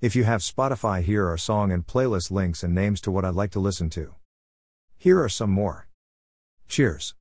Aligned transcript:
If 0.00 0.14
you 0.14 0.22
have 0.22 0.42
Spotify, 0.42 1.02
here 1.02 1.28
are 1.28 1.36
song 1.36 1.72
and 1.72 1.84
playlist 1.84 2.30
links 2.30 2.62
and 2.62 2.72
names 2.72 3.00
to 3.00 3.10
what 3.10 3.24
I'd 3.24 3.34
like 3.34 3.50
to 3.50 3.58
listen 3.58 3.90
to. 3.90 4.14
Here 4.96 5.20
are 5.20 5.28
some 5.28 5.50
more. 5.50 5.88
Cheers. 6.68 7.16